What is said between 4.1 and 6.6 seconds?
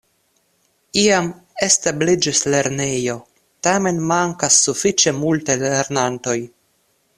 mankas sufiĉe multaj lernantoj.